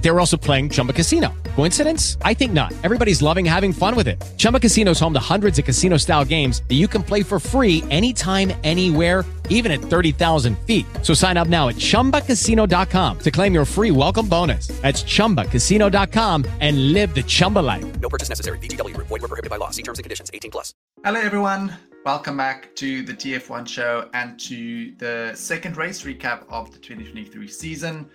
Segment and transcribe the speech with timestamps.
[0.00, 1.32] They were also playing Chumba Casino.
[1.56, 2.16] Coincidence?
[2.22, 2.72] I think not.
[2.82, 4.20] Everybody's loving having fun with it.
[4.38, 7.38] Chumba Casino is home to hundreds of casino style games that you can play for
[7.38, 10.86] free anytime, anywhere, even at 30,000 feet.
[11.02, 14.68] So sign up now at chumbacasino.com to claim your free welcome bonus.
[14.80, 18.00] That's chumbacasino.com and live the Chumba life.
[18.00, 18.58] No purchase necessary.
[18.58, 19.08] VGW Group.
[19.08, 19.70] Void were prohibited by law.
[19.70, 20.30] See terms and conditions.
[20.32, 20.72] 18 plus.
[21.04, 21.72] Hello, everyone.
[22.06, 27.46] Welcome back to the TF1 show and to the second race recap of the 2023
[27.46, 28.08] season,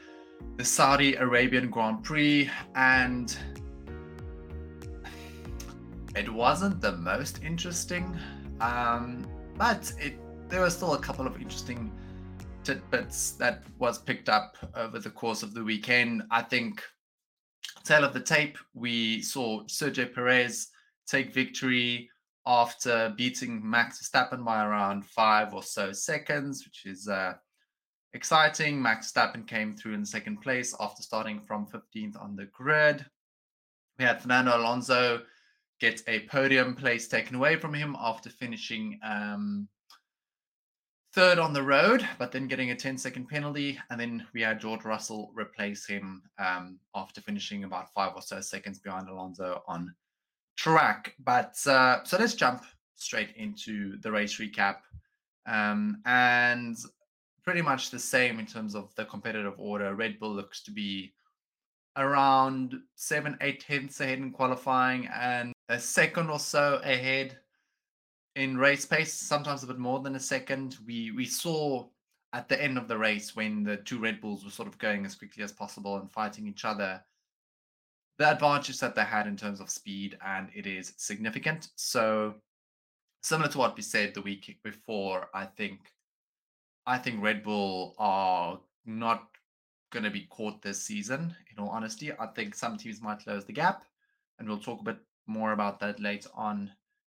[0.57, 2.49] the Saudi Arabian Grand Prix.
[2.75, 3.37] And
[6.15, 8.17] it wasn't the most interesting,
[8.61, 10.17] um, but it
[10.47, 11.91] there were still a couple of interesting
[12.63, 16.23] tidbits that was picked up over the course of the weekend.
[16.31, 16.81] I think,
[17.83, 20.67] tail of the tape, we saw Sergio Perez
[21.07, 22.09] take victory
[22.45, 27.33] after beating Max Verstappen by around five or so seconds, which is uh,
[28.15, 28.81] exciting.
[28.81, 33.05] Max Verstappen came through in second place after starting from 15th on the grid.
[33.99, 35.21] We had Fernando Alonso
[35.79, 39.67] get a podium place taken away from him after finishing um,
[41.13, 43.77] third on the road, but then getting a 10 second penalty.
[43.89, 48.39] And then we had George Russell replace him um, after finishing about five or so
[48.39, 49.93] seconds behind Alonso on
[50.57, 51.15] track.
[51.19, 52.63] But uh, so let's jump
[52.95, 54.77] straight into the race recap.
[55.47, 56.77] Um, and
[57.45, 59.95] pretty much the same in terms of the competitive order.
[59.95, 61.13] Red Bull looks to be
[61.95, 67.37] around seven, eight tenths ahead in qualifying and a second or so ahead
[68.35, 70.77] in race pace, sometimes a bit more than a second.
[70.85, 71.87] We we saw
[72.33, 75.05] at the end of the race when the two Red Bulls were sort of going
[75.05, 77.01] as quickly as possible and fighting each other,
[78.17, 81.69] the advantage that they had in terms of speed, and it is significant.
[81.75, 82.35] So
[83.23, 85.79] similar to what we said the week before, I think
[86.87, 89.27] I think Red Bull are not
[89.91, 91.35] going to be caught this season.
[91.51, 93.83] In all honesty, I think some teams might close the gap,
[94.37, 94.97] and we'll talk a bit
[95.27, 96.71] more about that later on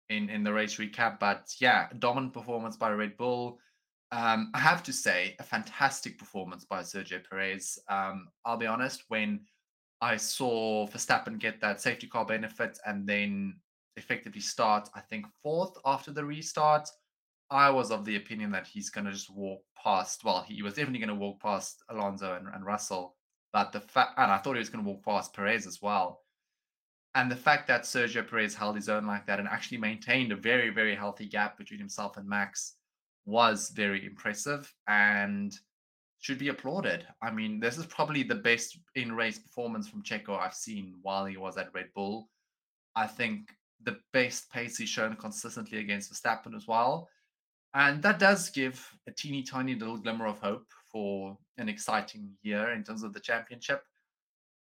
[0.10, 1.20] in in the race recap.
[1.20, 3.60] But yeah, dominant performance by Red Bull.
[4.12, 7.78] Um, I have to say, a fantastic performance by Sergio Perez.
[7.90, 9.42] Um, I'll be honest, when
[10.00, 13.60] I saw Verstappen get that safety car benefit and then
[13.98, 16.88] effectively start, I think fourth after the restart,
[17.50, 20.24] I was of the opinion that he's going to just walk past.
[20.24, 23.16] Well, he was definitely going to walk past Alonso and, and Russell,
[23.54, 26.22] but the fact, and I thought he was going to walk past Perez as well.
[27.16, 30.36] And the fact that Sergio Perez held his own like that and actually maintained a
[30.36, 32.76] very, very healthy gap between himself and Max
[33.26, 35.54] was very impressive and
[36.20, 37.08] should be applauded.
[37.22, 41.26] I mean, this is probably the best in race performance from Checo I've seen while
[41.26, 42.30] he was at Red Bull.
[42.96, 43.52] I think
[43.84, 47.10] the best pace he's shown consistently against Verstappen as well.
[47.78, 52.74] And that does give a teeny tiny little glimmer of hope for an exciting year
[52.74, 53.82] in terms of the championship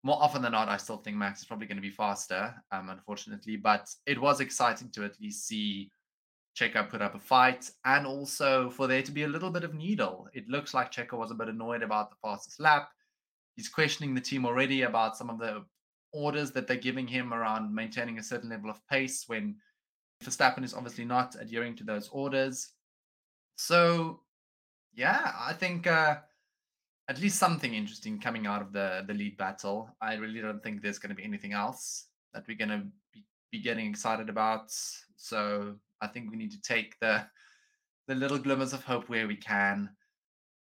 [0.03, 2.89] more often than not, I still think Max is probably going to be faster, um,
[2.89, 3.57] unfortunately.
[3.57, 5.91] But it was exciting to at least see
[6.57, 9.73] Checo put up a fight and also for there to be a little bit of
[9.73, 10.29] needle.
[10.33, 12.89] It looks like Checo was a bit annoyed about the fastest lap.
[13.55, 15.65] He's questioning the team already about some of the
[16.13, 19.55] orders that they're giving him around maintaining a certain level of pace when
[20.23, 22.73] Verstappen is obviously not adhering to those orders.
[23.57, 24.21] So,
[24.93, 26.17] yeah, I think uh,
[27.09, 29.89] at least something interesting coming out of the the lead battle.
[30.01, 33.25] I really don't think there's going to be anything else that we're going to be,
[33.51, 34.71] be getting excited about.
[35.15, 37.25] So I think we need to take the
[38.07, 39.89] the little glimmers of hope where we can.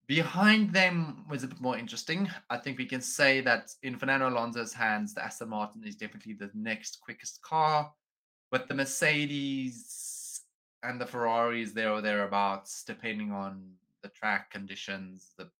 [0.06, 2.30] Behind them was a bit more interesting.
[2.48, 6.34] I think we can say that in Fernando Alonso's hands, the Aston Martin is definitely
[6.34, 7.92] the next quickest car.
[8.52, 10.06] But the Mercedes
[10.86, 15.50] and the Ferraris there or thereabouts, depending on the track conditions, the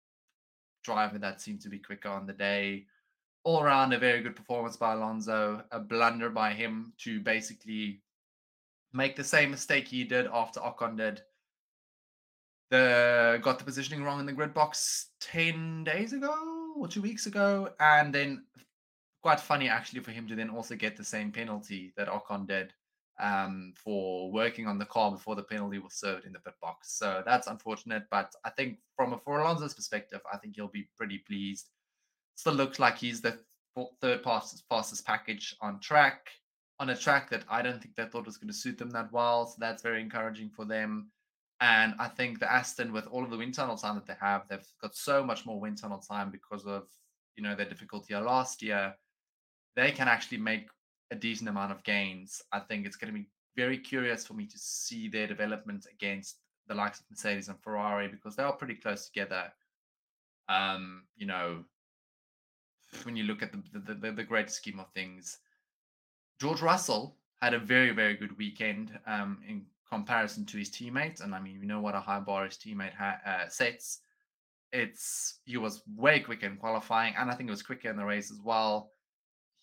[0.83, 2.85] driver that seemed to be quicker on the day.
[3.43, 8.01] All around, a very good performance by Alonso, a blunder by him to basically
[8.93, 11.21] make the same mistake he did after Ocon did.
[12.69, 17.25] The got the positioning wrong in the grid box 10 days ago or two weeks
[17.25, 17.69] ago.
[17.79, 18.43] And then
[19.21, 22.73] quite funny actually for him to then also get the same penalty that Ocon did
[23.19, 26.93] um, for working on the car before the penalty was served in the pit box.
[26.97, 30.89] So that's unfortunate, but I think from a, for Alonso's perspective, I think he'll be
[30.95, 31.69] pretty pleased.
[32.35, 33.39] Still looks like he's the
[34.01, 36.27] third fastest, fastest package on track,
[36.79, 39.11] on a track that I don't think they thought was going to suit them that
[39.11, 39.47] well.
[39.47, 41.11] So that's very encouraging for them.
[41.59, 44.43] And I think the Aston, with all of the wind tunnel time that they have,
[44.47, 46.87] they've got so much more wind tunnel time because of
[47.35, 48.93] you know their difficulty last year.
[49.75, 50.67] They can actually make
[51.11, 52.41] a decent amount of gains.
[52.51, 56.37] I think it's going to be very curious for me to see their development against
[56.67, 59.51] the likes of Mercedes and Ferrari because they are pretty close together.
[60.49, 61.63] Um, you know,
[63.03, 65.39] when you look at the the, the, the great scheme of things,
[66.39, 71.33] George Russell had a very very good weekend um, in comparison to his teammates, and
[71.33, 74.01] I mean, you know what a high bar his teammate ha- uh, sets.
[74.73, 78.05] It's he was way quicker in qualifying, and I think it was quicker in the
[78.05, 78.91] race as well.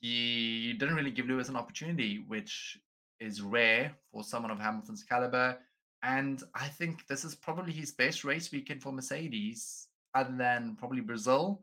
[0.05, 2.77] He didn't really give Lewis an opportunity, which
[3.21, 5.57] is rare for someone of Hamilton's caliber.
[6.03, 11.01] And I think this is probably his best race weekend for Mercedes, other than probably
[11.01, 11.63] Brazil.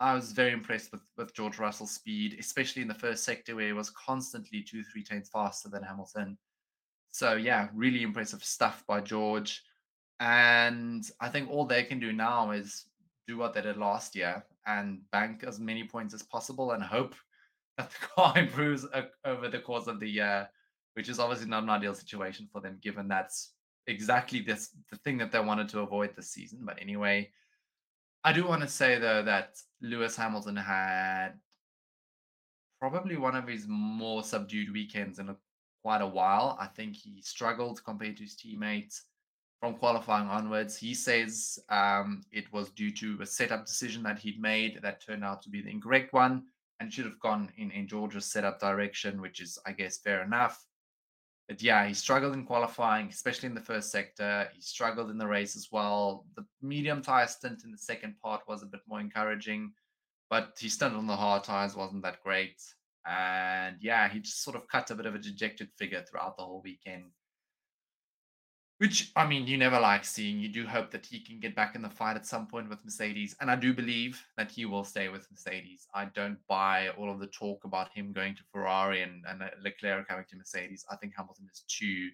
[0.00, 3.66] I was very impressed with, with George Russell's speed, especially in the first sector where
[3.66, 6.38] he was constantly two, three tenths faster than Hamilton.
[7.10, 9.62] So, yeah, really impressive stuff by George.
[10.20, 12.86] And I think all they can do now is
[13.28, 17.14] do what they did last year and bank as many points as possible and hope
[17.76, 18.86] that the car improves
[19.24, 20.48] over the course of the year,
[20.94, 23.52] which is obviously not an ideal situation for them, given that's
[23.86, 26.60] exactly this the thing that they wanted to avoid this season.
[26.62, 27.30] But anyway,
[28.22, 31.32] I do want to say though that Lewis Hamilton had
[32.80, 35.36] probably one of his more subdued weekends in a,
[35.82, 36.56] quite a while.
[36.60, 39.04] I think he struggled compared to his teammates
[39.60, 40.76] from qualifying onwards.
[40.76, 45.24] He says um, it was due to a setup decision that he'd made that turned
[45.24, 46.44] out to be the incorrect one
[46.80, 50.64] and should have gone in, in George's setup direction, which is, I guess, fair enough.
[51.48, 54.48] But yeah, he struggled in qualifying, especially in the first sector.
[54.54, 56.24] He struggled in the race as well.
[56.36, 59.72] The medium tire stint in the second part was a bit more encouraging,
[60.30, 62.62] but his stint on the hard tires wasn't that great.
[63.06, 66.44] And yeah, he just sort of cut a bit of a dejected figure throughout the
[66.44, 67.12] whole weekend.
[68.78, 70.40] Which I mean, you never like seeing.
[70.40, 72.84] You do hope that he can get back in the fight at some point with
[72.84, 75.86] Mercedes, and I do believe that he will stay with Mercedes.
[75.94, 79.50] I don't buy all of the talk about him going to Ferrari and, and uh,
[79.62, 80.84] Leclerc coming to Mercedes.
[80.90, 82.10] I think Hamilton is too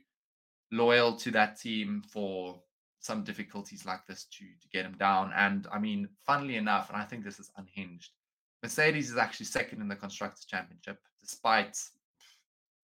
[0.70, 2.60] loyal to that team for
[3.00, 5.32] some difficulties like this to to get him down.
[5.34, 8.10] And I mean, funnily enough, and I think this is unhinged.
[8.62, 11.78] Mercedes is actually second in the constructors championship, despite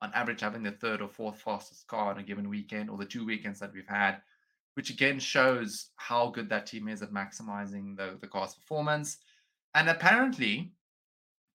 [0.02, 3.04] on average having the third or fourth fastest car on a given weekend or the
[3.04, 4.18] two weekends that we've had,
[4.74, 9.18] which again shows how good that team is at maximizing the, the car's performance.
[9.74, 10.72] And apparently,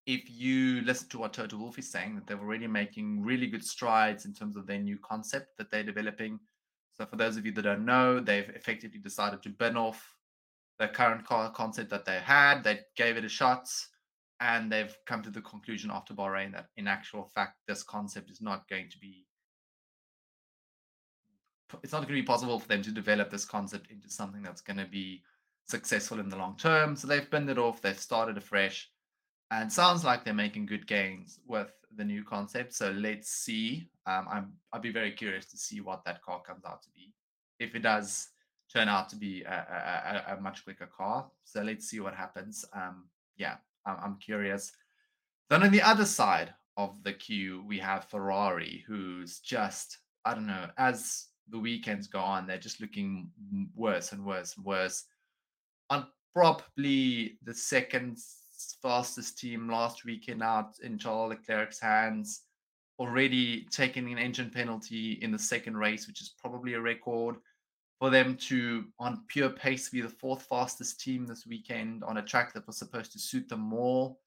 [0.08, 3.64] if you listen to what Toto Wolff is saying, that they're already making really good
[3.64, 6.40] strides in terms of their new concept that they're developing.
[6.96, 10.16] So, for those of you that don't know, they've effectively decided to bin off
[10.80, 12.64] the current car concept that they had.
[12.64, 13.68] They gave it a shot
[14.42, 18.42] and they've come to the conclusion after Bahrain that in actual fact this concept is
[18.42, 19.26] not going to be
[21.84, 24.60] it's not going to be possible for them to develop this concept into something that's
[24.60, 25.24] going to be
[25.70, 26.98] successful in the long term.
[26.98, 28.90] So they've binned it off, they've started afresh,
[29.52, 32.74] and sounds like they're making good gains with the new concept.
[32.74, 33.88] So let's see.
[34.06, 37.14] Um, I'm I'd be very curious to see what that car comes out to be.
[37.60, 38.28] If it does
[38.74, 42.66] turn out to be a, a, a much quicker car, so let's see what happens.
[42.74, 43.06] Um,
[43.38, 43.56] yeah,
[43.86, 44.72] I'm curious.
[45.50, 50.48] Then on the other side of the queue, we have Ferrari, who's just, I don't
[50.48, 53.30] know, as the weekends go on, they're just looking
[53.76, 55.04] worse and worse and worse.
[55.90, 58.18] On probably the second
[58.82, 62.44] fastest team last weekend out in Charles Leclerc's hands,
[63.00, 67.36] already taking an engine penalty in the second race, which is probably a record
[68.02, 72.22] for them to, on pure pace, be the fourth fastest team this weekend on a
[72.24, 74.18] track that was supposed to suit them more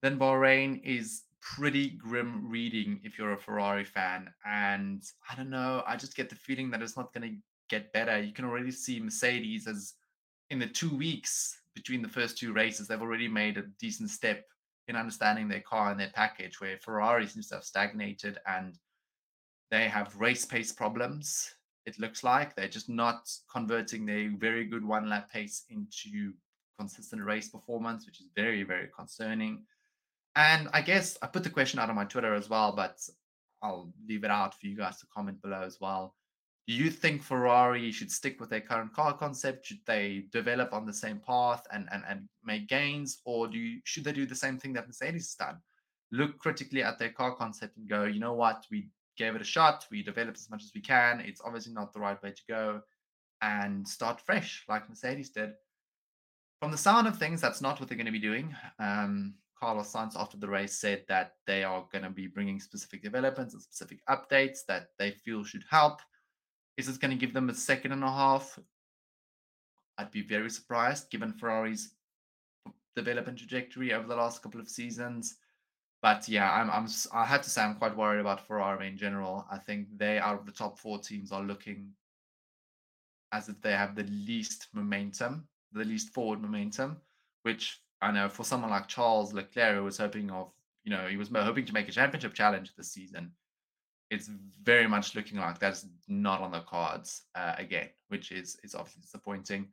[0.00, 4.30] than Bahrain is pretty grim reading if you're a Ferrari fan.
[4.46, 7.36] And I don't know, I just get the feeling that it's not going to
[7.68, 8.18] get better.
[8.18, 9.92] You can already see Mercedes as
[10.48, 14.46] in the two weeks between the first two races, they've already made a decent step
[14.88, 18.78] in understanding their car and their package, where Ferrari seems to have stagnated and
[19.70, 21.55] they have race pace problems
[21.86, 22.54] it looks like.
[22.54, 26.32] They're just not converting their very good one lap pace into
[26.78, 29.64] consistent race performance, which is very, very concerning.
[30.34, 32.98] And I guess I put the question out on my Twitter as well, but
[33.62, 36.14] I'll leave it out for you guys to comment below as well.
[36.66, 39.66] Do you think Ferrari should stick with their current car concept?
[39.66, 43.20] Should they develop on the same path and, and, and make gains?
[43.24, 45.58] Or do you, should they do the same thing that Mercedes has done?
[46.10, 49.44] Look critically at their car concept and go, you know what, we gave it a
[49.44, 49.86] shot.
[49.90, 51.20] We developed as much as we can.
[51.20, 52.80] It's obviously not the right way to go
[53.42, 55.50] and start fresh like Mercedes did.
[56.60, 58.54] From the sound of things, that's not what they're going to be doing.
[58.78, 63.02] Um, Carlos Sainz, after the race, said that they are going to be bringing specific
[63.02, 66.00] developments and specific updates that they feel should help.
[66.76, 68.58] Is this going to give them a second and a half?
[69.98, 71.94] I'd be very surprised given Ferrari's
[72.94, 75.36] development trajectory over the last couple of seasons.
[76.06, 79.44] But yeah, I'm I'm I have to say I'm quite worried about Ferrari in general.
[79.50, 81.90] I think they out of the top four teams are looking
[83.32, 86.98] as if they have the least momentum, the least forward momentum,
[87.42, 90.52] which I know for someone like Charles Leclerc who was hoping of,
[90.84, 93.32] you know, he was hoping to make a championship challenge this season.
[94.08, 94.30] It's
[94.62, 99.02] very much looking like that's not on the cards uh, again, which is is obviously
[99.02, 99.66] disappointing.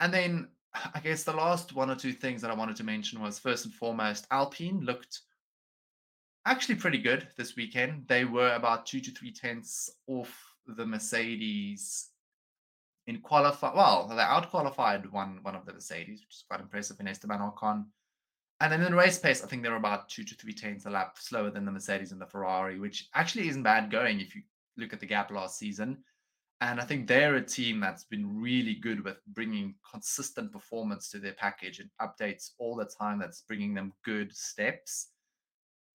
[0.00, 0.48] And then
[0.94, 3.66] I guess the last one or two things that I wanted to mention was first
[3.66, 5.20] and foremost, Alpine looked
[6.46, 8.04] actually pretty good this weekend.
[8.08, 10.34] They were about two to three tenths off
[10.66, 12.08] the Mercedes
[13.06, 13.74] in qualify.
[13.74, 17.86] Well, they outqualified one one of the Mercedes, which is quite impressive in Esteban Ocon.
[18.60, 21.16] And then in race pace, I think they're about two to three tenths a lap
[21.18, 24.42] slower than the Mercedes and the Ferrari, which actually isn't bad going if you
[24.76, 25.98] look at the gap last season.
[26.60, 31.20] And I think they're a team that's been really good with bringing consistent performance to
[31.20, 33.20] their package and updates all the time.
[33.20, 35.10] That's bringing them good steps.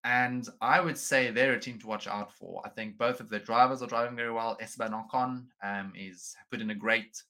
[0.04, 2.62] And I would say they're a team to watch out for.
[2.66, 4.58] I think both of their drivers are driving very well.
[4.60, 7.22] Esteban Ocon um, is put in a great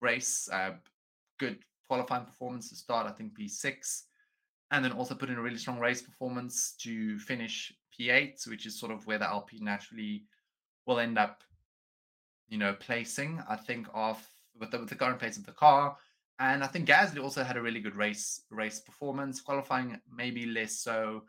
[0.00, 0.72] race, uh,
[1.38, 1.58] good
[1.88, 3.06] qualifying performance to start.
[3.06, 4.04] I think P6,
[4.70, 8.80] and then also put in a really strong race performance to finish P8, which is
[8.80, 10.24] sort of where the LP naturally
[10.86, 11.42] will end up,
[12.48, 13.42] you know, placing.
[13.48, 14.26] I think off
[14.58, 15.96] with the, with the current pace of the car.
[16.38, 20.78] And I think Gasly also had a really good race race performance, qualifying maybe less
[20.80, 21.22] so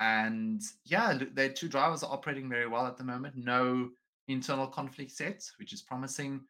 [0.00, 3.36] and yeah, their two drivers are operating very well at the moment.
[3.36, 3.90] No
[4.28, 6.40] internal conflict set, which is promising.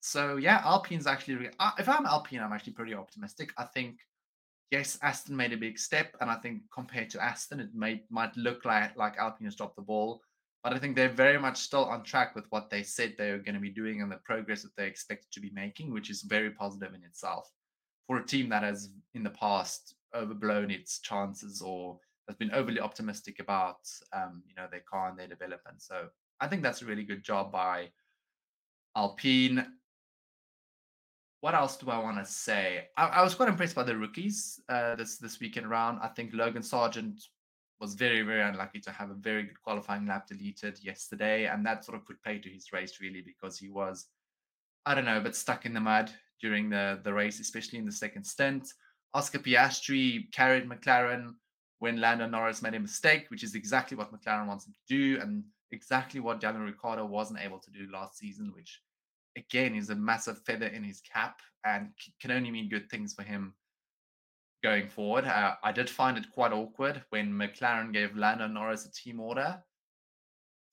[0.00, 1.48] So yeah, Alpine's actually.
[1.78, 3.52] If I'm Alpine, I'm actually pretty optimistic.
[3.56, 3.98] I think
[4.70, 8.36] yes, Aston made a big step, and I think compared to Aston, it may might
[8.36, 10.22] look like like Alpine has dropped the ball,
[10.64, 13.38] but I think they're very much still on track with what they said they were
[13.38, 16.22] going to be doing and the progress that they expected to be making, which is
[16.22, 17.50] very positive in itself
[18.06, 22.80] for a team that has in the past overblown its chances or has been overly
[22.80, 23.78] optimistic about
[24.12, 25.82] um, you know their car and their development.
[25.82, 26.08] So
[26.40, 27.90] I think that's a really good job by
[28.96, 29.66] Alpine.
[31.40, 32.88] What else do I want to say?
[32.96, 35.98] I, I, was quite impressed by the rookies uh, this this weekend round.
[36.02, 37.20] I think Logan Sargeant
[37.80, 41.84] was very very unlucky to have a very good qualifying lap deleted yesterday, and that
[41.84, 44.06] sort of put pay to his race really because he was
[44.86, 46.10] I don't know, but stuck in the mud
[46.40, 48.72] during the the race, especially in the second stint.
[49.14, 51.34] Oscar Piastri carried McLaren
[51.82, 55.20] when Lando Norris made a mistake, which is exactly what McLaren wants him to do,
[55.20, 58.80] and exactly what Daniel Ricciardo wasn't able to do last season, which
[59.36, 61.88] again is a massive feather in his cap and
[62.20, 63.54] can only mean good things for him
[64.62, 65.24] going forward.
[65.24, 69.60] Uh, I did find it quite awkward when McLaren gave Lando Norris a team order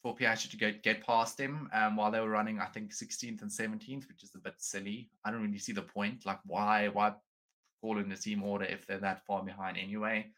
[0.04, 3.42] for Piastri to get, get past him um, while they were running, I think 16th
[3.42, 5.10] and 17th, which is a bit silly.
[5.25, 6.28] I don't really see the point.
[6.28, 7.13] Like, why why
[7.82, 10.32] call in the team order if they're that far behind anyway?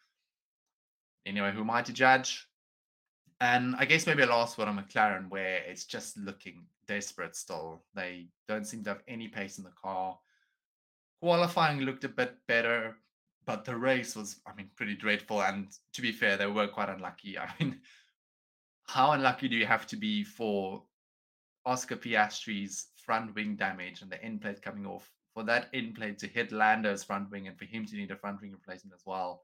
[1.26, 2.48] Anyway, who am I to judge?
[3.40, 7.84] And I guess maybe a last one on McLaren, where it's just looking desperate still.
[7.96, 10.18] They don't seem to have any pace in the car.
[11.22, 12.98] Qualifying looked a bit better,
[13.46, 15.42] but the race was, I mean, pretty dreadful.
[15.42, 17.38] And to be fair, they were quite unlucky.
[17.40, 17.80] I mean,
[18.84, 20.84] how unlucky do you have to be for
[21.66, 26.20] Oscar Piastri's front wing damage and the end plate coming off, for that end plate
[26.20, 29.04] to hit Lando's front wing and for him to need a front wing replacement as
[29.06, 29.42] well?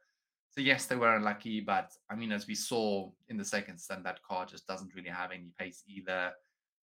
[0.58, 4.04] So yes, they were unlucky, but I mean, as we saw in the second stint,
[4.06, 6.32] that car just doesn't really have any pace either.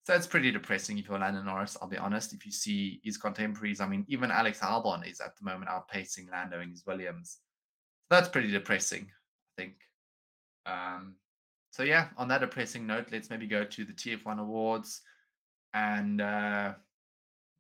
[0.07, 2.35] So it's pretty depressing if you're Lando Norris, I'll be honest.
[2.35, 6.31] If you see his contemporaries, I mean, even Alex Albon is at the moment outpacing
[6.31, 7.39] Lando in his Williams.
[8.11, 9.07] That's pretty depressing,
[9.57, 9.77] I think.
[10.67, 11.15] Um,
[11.71, 15.01] so yeah, on that depressing note, let's maybe go to the TF1 awards.
[15.73, 16.75] And uh,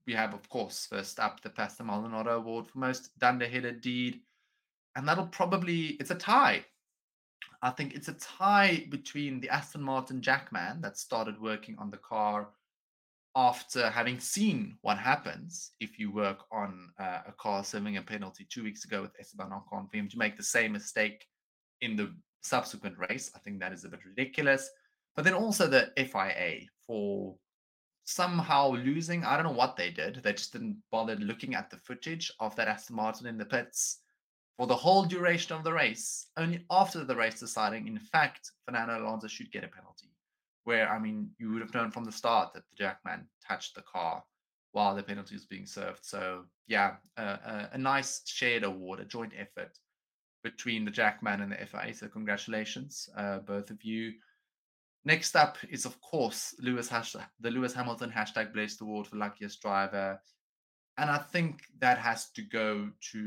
[0.06, 4.20] we have, of course, first up the Pastor Maldonado Award for most dunderheaded deed
[4.97, 6.65] and that'll probably it's a tie.
[7.63, 11.97] I think it's a tie between the Aston Martin Jackman that started working on the
[11.97, 12.49] car
[13.37, 18.47] after having seen what happens if you work on uh, a car serving a penalty
[18.49, 21.27] two weeks ago with Esteban Ocon for him to make the same mistake
[21.81, 23.31] in the subsequent race.
[23.35, 24.69] I think that is a bit ridiculous.
[25.17, 27.35] But then also the FIA for
[28.05, 29.25] somehow losing.
[29.25, 30.21] I don't know what they did.
[30.23, 34.01] They just didn't bother looking at the footage of that Aston Martin in the pits
[34.56, 38.99] for the whole duration of the race, only after the race deciding, in fact, Fernando
[38.99, 40.08] Alonso should get a penalty.
[40.64, 43.82] Where, I mean, you would have known from the start that the Jackman touched the
[43.82, 44.23] car
[44.73, 46.00] while the penalty was being served.
[46.02, 49.78] So, yeah, uh, uh, a nice shared award, a joint effort
[50.42, 51.92] between the Jackman and the FIA.
[51.94, 54.14] So, congratulations, uh, both of you.
[55.04, 59.61] Next up is, of course, Lewis hashtag, the Lewis Hamilton hashtag Blessed Award for luckiest
[59.61, 60.18] driver.
[60.97, 63.19] And I think that has to go to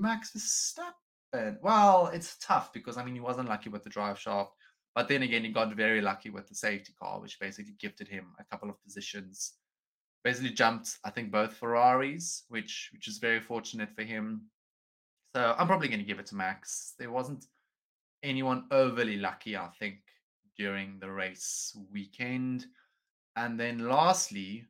[0.00, 1.56] Max Verstappen.
[1.62, 4.52] Well, it's tough because I mean he wasn't lucky with the drive shaft,
[4.94, 8.26] but then again he got very lucky with the safety car, which basically gifted him
[8.38, 9.54] a couple of positions.
[10.24, 14.42] Basically jumped, I think, both Ferraris, which which is very fortunate for him.
[15.34, 16.94] So I'm probably going to give it to Max.
[16.98, 17.46] There wasn't
[18.22, 19.96] anyone overly lucky, I think,
[20.56, 22.66] during the race weekend.
[23.36, 24.66] And then lastly,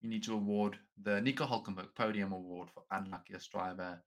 [0.00, 4.02] you need to award the Nico Hulkenberg Podium Award for unluckiest driver.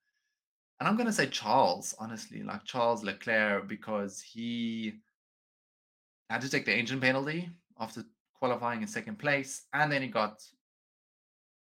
[0.80, 4.96] And I'm going to say Charles, honestly, like Charles Leclerc, because he
[6.30, 9.66] had to take the engine penalty after qualifying in second place.
[9.74, 10.44] And then he got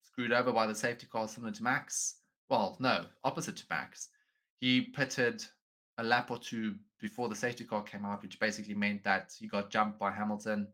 [0.02, 2.16] screwed over by the safety car, similar to Max.
[2.50, 4.08] Well, no, opposite to Max.
[4.60, 5.42] He pitted
[5.98, 9.48] a lap or two before the safety car came out, which basically meant that he
[9.48, 10.68] got jumped by Hamilton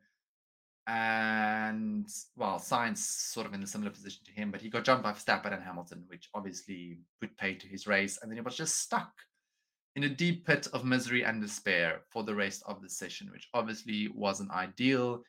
[0.87, 5.03] and well, Sainz sort of in a similar position to him, but he got jumped
[5.03, 8.57] by Verstappen and Hamilton, which obviously put pay to his race, and then he was
[8.57, 9.13] just stuck
[9.97, 13.49] in a deep pit of misery and despair for the rest of the session, which
[13.55, 15.23] obviously wasn't ideal.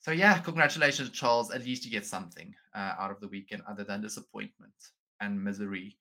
[0.00, 1.50] So yeah, congratulations, Charles.
[1.50, 4.72] At least you get something uh, out of the weekend other than disappointment
[5.20, 5.98] and misery.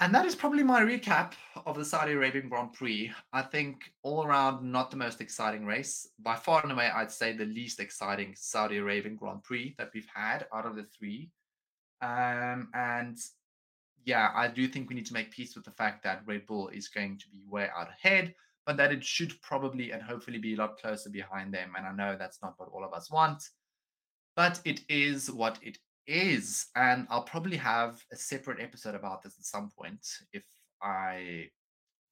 [0.00, 1.32] And that is probably my recap
[1.66, 3.10] of the Saudi Arabian Grand Prix.
[3.32, 6.08] I think all around, not the most exciting race.
[6.20, 10.06] By far and away, I'd say the least exciting Saudi Arabian Grand Prix that we've
[10.14, 11.30] had out of the three.
[12.00, 13.18] Um, and
[14.04, 16.68] yeah, I do think we need to make peace with the fact that Red Bull
[16.68, 18.34] is going to be way out ahead,
[18.66, 21.72] but that it should probably and hopefully be a lot closer behind them.
[21.76, 23.42] And I know that's not what all of us want,
[24.36, 25.76] but it is what it
[26.08, 30.42] is, and I'll probably have a separate episode about this at some point if
[30.82, 31.50] I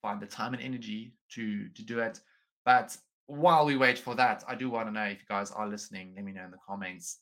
[0.02, 2.20] find the time and energy to to do it.
[2.64, 5.68] But while we wait for that, I do want to know if you guys are
[5.68, 6.12] listening.
[6.14, 7.20] Let me know in the comments.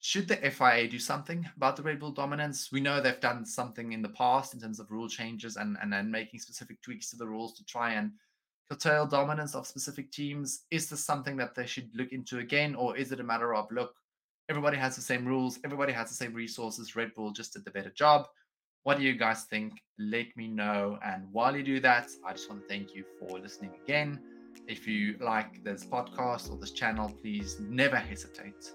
[0.00, 2.70] Should the FIA do something about the Red Bull dominance?
[2.70, 5.92] We know they've done something in the past in terms of rule changes and and
[5.92, 8.12] then making specific tweaks to the rules to try and
[8.68, 10.64] curtail dominance of specific teams.
[10.70, 13.70] Is this something that they should look into again, or is it a matter of
[13.70, 13.94] look?
[14.48, 15.58] Everybody has the same rules.
[15.64, 16.94] Everybody has the same resources.
[16.94, 18.26] Red Bull just did the better job.
[18.84, 19.72] What do you guys think?
[19.98, 20.98] Let me know.
[21.04, 24.20] And while you do that, I just want to thank you for listening again.
[24.68, 28.70] If you like this podcast or this channel, please never hesitate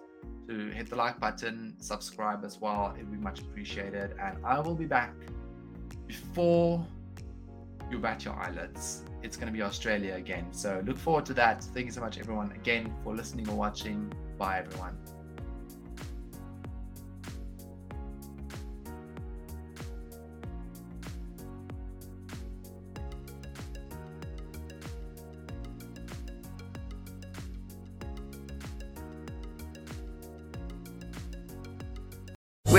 [0.49, 2.93] to hit the like button, subscribe as well.
[2.97, 4.15] It would be much appreciated.
[4.21, 5.13] And I will be back
[6.05, 6.85] before
[7.89, 9.03] you bat your eyelids.
[9.23, 10.47] It's going to be Australia again.
[10.51, 11.63] So look forward to that.
[11.63, 14.11] Thank you so much, everyone, again for listening or watching.
[14.37, 14.97] Bye, everyone.